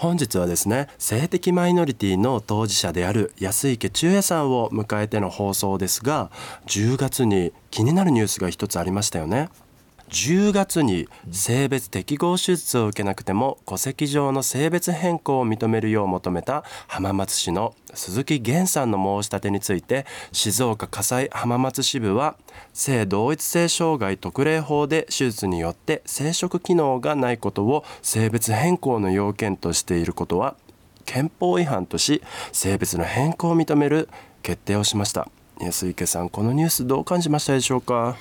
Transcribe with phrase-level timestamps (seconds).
[0.00, 6.30] 本日はですね性的マイノリティの当事者である安池中也さんを迎えての放送ですが
[6.68, 9.50] 10月に気になるニュースが一つありましたよね。
[10.10, 22.36] 10月に性別適合手術を受けなくても戸籍上の性別変更を認めるよう求めた浜松市の鈴木源さんの申し立てについて静岡火災浜松支部は
[22.72, 30.56] 性同一性障害特例法で手術によって生殖機能がないことを性別変更の要件としていることは
[31.04, 34.08] 憲法違反とし性別の変更を認める
[34.42, 35.28] 決定をしました。
[35.60, 38.16] 安池さんこのニュースどう感じましたでしょうか、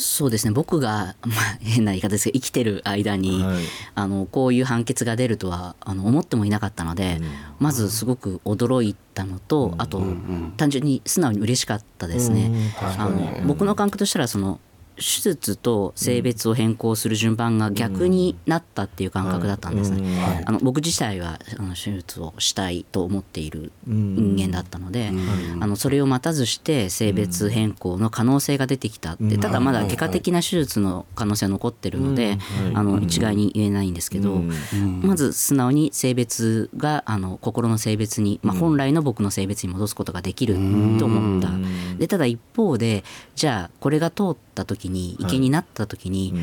[0.00, 0.52] そうですね。
[0.52, 3.62] 僕が、まあ、変な言い方ですけど生きてる間に、はい、
[3.94, 7.26] あのこういう判決が出るとはあの思ってもいなかったので、うん、
[7.58, 12.50] まずすごく驚いたのと、うん、あと、うん、単純に素直に嬉しかったですね。
[12.80, 14.60] あの僕の感覚としたらその
[15.00, 20.44] 手術と性別を変更する順番が逆になったっていう感覚だったんですね。
[20.46, 25.10] あの僕自体はあの手術をしたいと思っている人間だったので、
[25.60, 32.38] あのそれを待たずして性別変更の可能性が出てきたってただまだ外科的な手術の可能性は残ってるので、
[32.74, 34.42] あの一概に言えないんですけど、
[35.02, 40.54] まず素直に性別があの心の性別に、まあ、本来の僕の性別に戻すことができる
[40.98, 41.50] と思った。
[41.98, 46.34] でただ一方でじゃあこれが通った時に池になった時に、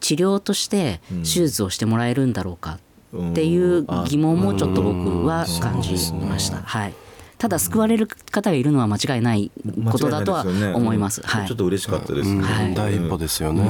[0.00, 2.78] 治療として手術をしてもらえるんだろうか
[3.14, 6.58] っていう疑問もちょっと僕は感じました。
[6.58, 6.94] はい
[7.38, 9.50] ただ救われる方がいるのは間違いない
[9.90, 11.20] ことだとは思います。
[11.22, 12.34] はい、ちょっと嬉しかったです。
[12.36, 13.62] はい、第一歩ですよね。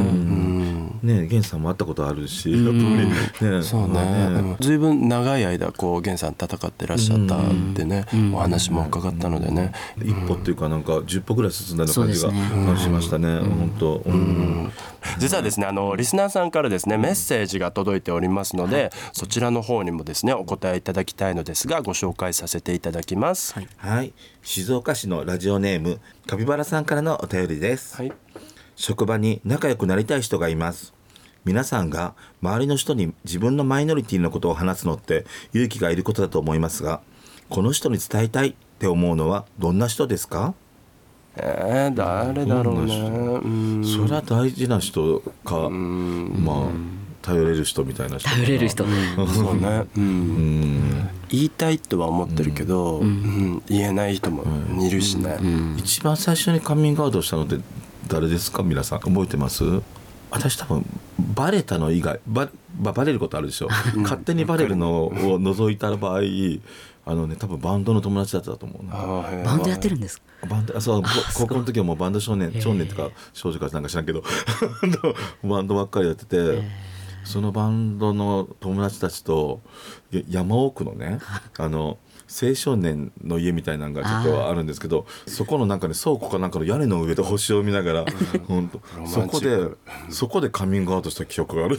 [1.03, 4.57] ね、源さんも会ったことあるし、やっぱりね、そうね。
[4.61, 7.41] ずいぶん長い間こう源さん戦ってらっしゃったっ
[7.75, 13.41] てね、お話も伺ったのでね、一歩っていうかなんか十歩ぐらい進んだような感じが感じましたね。
[13.41, 14.03] 本当。
[15.19, 23.56] 実はですね、あのリスナーさんからですねメッセージが届いておりますので、そちらの方にもですねお答えいただきたいのですがご紹介させていただきます。
[23.57, 24.13] はい、はい、
[24.43, 28.13] 静岡市のラジオネームカピバラさんからのお便りです、はい、
[28.75, 30.93] 職場に仲良くなりたい人がいます。
[31.47, 35.25] 皆さんが周りの人に自分のマイノリティのことを話すのって
[35.55, 37.01] 勇気がいることだと思いますが
[37.49, 40.53] この人に伝えたいって思うのはどんな人ですか？
[41.37, 43.87] えー、誰だろうね。
[43.87, 45.71] それは大事な人か。
[45.71, 46.96] まあ
[47.27, 53.63] 頼れる人みたいな人頼れる人、そうね、うん、言いたいとは思ってるけど、うん。
[53.67, 54.45] 言えない人も
[54.81, 55.37] いるしね、
[55.77, 57.59] 一番最初にカミングアウトしたのって
[58.07, 58.63] 誰ですか？
[58.63, 59.65] 皆さん覚えてます？
[60.31, 60.87] 私多分
[61.35, 62.49] バレたの以外バ
[62.79, 63.69] バレることあるでしょ。
[63.97, 66.21] 勝手にバレるのを除いた場合
[67.09, 69.43] あのね多分バンドの友達だったと思うな。
[69.45, 71.03] バンドやってるんですバンドあそう
[71.35, 74.23] 高校の時はもうバンド少年少年とか少女かなんか知らんけど
[75.43, 76.87] バンドばっかりやってて。
[77.27, 79.61] そのバンドの友達たちと
[80.29, 81.19] 山奥のね
[81.59, 81.99] あの
[82.29, 88.05] 青少年の家みたいなのがちょっとあるんですけどそこのなんかね倉庫かなんかの屋根の上で星を見ながら
[88.49, 89.69] 本当そこで
[90.11, 91.79] そこでカミングアウトした記憶がある。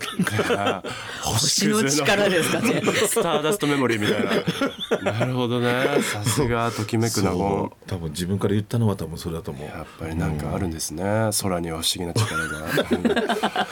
[1.24, 2.82] 星の力ですかね。
[2.82, 5.12] スターダストメモリーみたいな。
[5.14, 6.02] なるほどね。
[6.02, 9.68] さすがときめくな多分自分から言ったのは多分それだと思う。
[9.68, 13.68] やっぱりなんかあるんですね、うん、空には不思議な力が。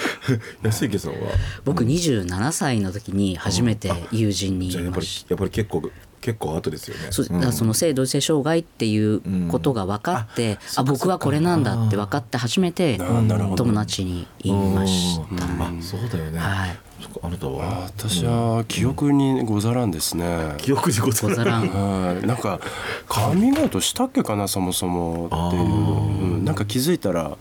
[0.63, 1.17] 安池さんは？
[1.63, 5.89] 僕27歳の時に初めて友人に、うん、やっぱりやっぱり結構
[6.25, 7.09] 結構後ですよね。
[7.11, 15.27] そう、だからその性同一性障害っていうことが分かって、うん、あ僕はこれなんだって分かって初めて友達に言いました、ね。
[15.59, 16.39] あそうだよね。
[16.39, 16.77] はい。
[17.21, 17.83] あなたは？
[17.95, 20.55] 私は記憶にござらんですね。
[20.57, 21.67] 記憶にござらん。
[21.67, 22.25] はい。
[22.25, 22.59] なんか
[23.07, 27.37] カミングアウトしたっけかなそもそもっていう、うん、なんか気づいたら。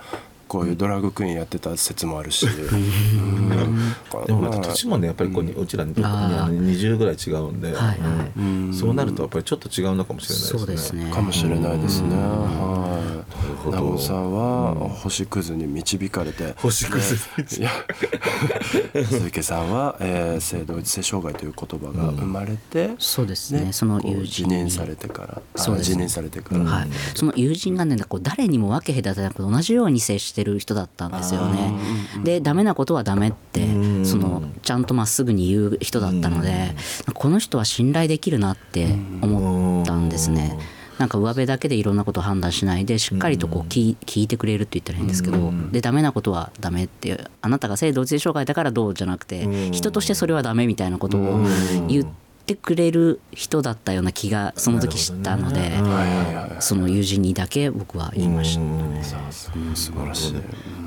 [0.47, 3.44] こういうドラッグクイーンやってた説もあるし、うん、
[4.27, 10.59] でもまた年もねやっぱりこう、うちらに20ぐらい違うんで、はいはい、そうなるとやっぱりちょっと違うのかもしれないですね。
[10.59, 11.11] そうですね。
[11.11, 12.17] かもしれないですね。
[12.17, 13.05] はい。
[13.65, 13.79] ほど。
[13.79, 23.73] 南本さんは星屑に導かれて、星屑鈴木さんは、えー、性同一性障害という言葉が生まれて、そうですね。
[23.73, 25.43] その友人辞任されてから。
[25.55, 25.91] あそうです。
[25.91, 31.73] 辞任されてから、はい、その友人がねこう誰にも分け隔てなく同じように接してる人だったんですよね。
[32.23, 33.54] でダメなことはダメって
[34.05, 36.75] そのちゃんとまっすぐに言う人だったので
[37.15, 40.59] この人は信頼できるなって思ったんですね。
[40.99, 51.41] なんか上辺だけでいろんなことを判断しないでしっかりとこう聞い聞いてくれるって言ったらいいんですけどでダメなことはダメってあなたが性同一性障害だからどうじゃなくて人としてそれはダメみたいなことを
[51.89, 52.24] 言って
[52.55, 55.61] くれる人だったような気がその時したので。
[55.61, 55.79] はいは
[56.33, 59.05] いはいその友人にだけ僕は言いました。
[59.05, 60.35] さあす素晴らしい、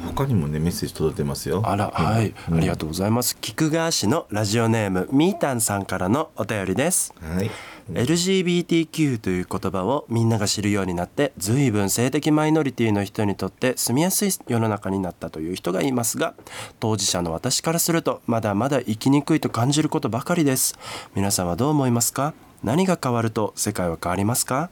[0.06, 1.62] 他にもねメッセージ届いてますよ。
[1.66, 3.38] あらはい、ありがとうございます。
[3.42, 7.14] 菊川市のラジオネームみーたんさんからのお便りです。
[7.22, 7.52] はい
[7.92, 16.34] LGBTQ という言葉をみんなが知るようになって随分性的マイノリティの人にとって住みやすい世の中になったという人がいますが
[16.80, 20.78] 当事者の私からするとまだまだ生きにくいと感じることばかりです。
[21.16, 22.34] 皆さんはどう思いますか？
[22.64, 24.70] 何が変わると世界は変わりますか？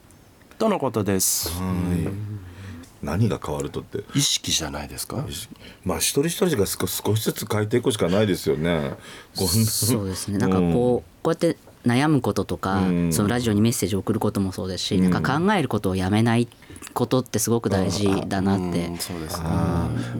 [0.58, 1.50] とのことです。
[1.50, 2.08] はい。
[3.02, 4.04] 何が変わるとって？
[4.14, 5.24] 意識じゃないですか？
[5.84, 8.94] まあ一人一人が少少しずつ変えていくしかないですよね。
[9.34, 9.44] そ
[9.98, 10.38] うですね。
[10.38, 13.12] なんかこうこうやって悩むこととか、うん。
[13.12, 16.48] そのラジオにメッセージを送ることもそうですし、なんか考えることをやめない
[16.92, 18.98] ことってすごく大事だなって、うん。
[18.98, 19.46] そうですね。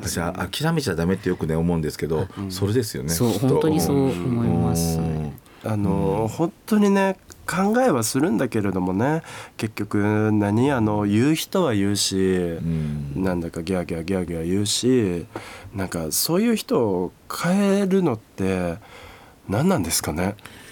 [0.00, 4.98] 私は諦めちゃダメってよくね思うんですけど、それですよねそう本当にそう思います。
[4.98, 5.36] ね。
[5.64, 9.22] あの本当にね考えはするんだけれどもね
[9.56, 13.22] 結局何あの言う人は言うし、ん。
[13.22, 15.26] なんだかギャーギャーギャーギャー言うし
[15.74, 18.76] なんかそういう人を変えるのって
[19.48, 20.24] 何なんですかね？
[20.24, 20.65] うん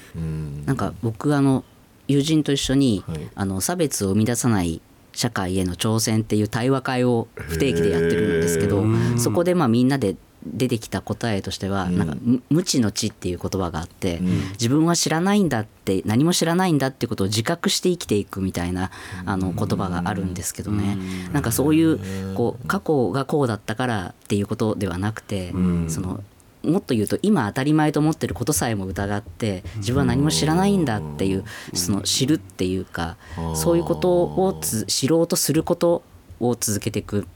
[0.67, 1.65] なんか僕あの
[2.07, 3.29] 友人と一緒に、はい。
[3.35, 4.81] あの差別を生み出さない
[5.13, 8.85] 社会への挑戦っていう対話会を不定期でやってるんですけど
[9.17, 14.19] そこでまあみんなで出てきた答えとしては、なんかむ無知の知っていう言葉があって、
[14.53, 18.91] 自分は知らないんだって何も知らないんだってことを自覚して生きていくみたいな
[19.25, 20.99] あの言葉があるんですけどね、
[21.33, 25.53] なんかそういうこう過去がこうだったからっていうことではなくて、
[25.89, 26.23] その
[26.65, 31.45] もっと言うと今当たり前と思ってることさえも疑って自分は何も知らないんだっていう
[31.75, 33.17] その知るっていうか
[33.55, 36.03] そういうことをつ知ろうとすること
[36.41, 37.27] を続けていく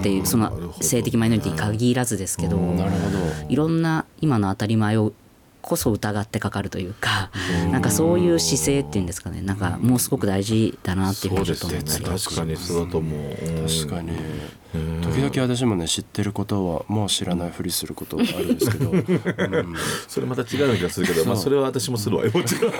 [0.00, 2.58] っていうその性的マイノリティに限らずですけど。
[3.48, 5.12] いろんな今の当たり前を
[5.64, 7.30] こそ疑ってかかるというか
[7.70, 9.40] なんかそういう姿勢っていうんですかね。
[9.40, 12.34] なんかもうすごく大事だなっていうふうにちょっと思ったりですね。
[12.34, 14.12] 確かにそうだと思う、うん確かに。
[15.02, 19.74] 時々私もね知ってることはもう知らないふりすることがあるんですけど、う ん
[20.08, 22.30] それまた違うような気がするけど、まあ、それは私もするわよ。
[22.34, 22.76] もちろんし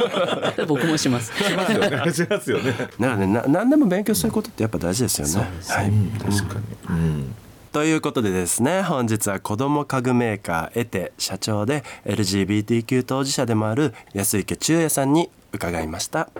[0.67, 1.33] 僕もします。
[1.57, 2.13] ますよね。
[2.13, 2.73] しますよね。
[2.73, 5.35] だからねな何でも勉強することってやっぱ大事ですよね。
[5.69, 5.93] はい。
[6.19, 7.35] 確かに、うん
[7.75, 16.31] ということでですね本日は子ども家具メーカーエテ社長で LGBTQ 当事者でもある安池中也さんに伺いました。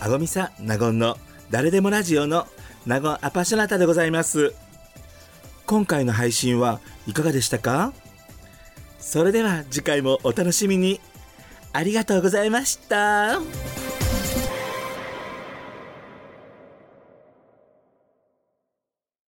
[0.00, 1.16] あごみさん、納言の
[1.48, 2.48] 誰でもラジオの
[2.86, 4.52] 納言アパショナタでございます。
[5.64, 7.92] 今回の配信はいかがでしたか？
[8.98, 11.00] それでは次回もお楽しみに。
[11.72, 13.38] ありがとうございました。